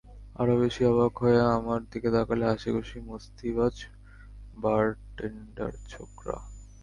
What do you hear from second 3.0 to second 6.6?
মস্তিবাজ বার tender ছোকরা।